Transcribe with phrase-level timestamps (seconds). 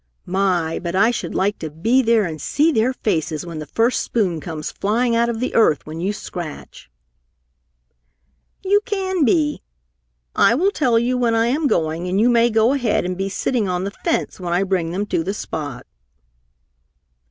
[0.25, 4.01] "My, but I should like to be there and see their faces when the first
[4.01, 6.89] spoon comes flying out of the earth when you scratch!"
[8.63, 9.61] "You can be.
[10.35, 13.29] I will tell you when I am going and you may go ahead and be
[13.29, 15.85] sitting on the fence when I bring them to the spot."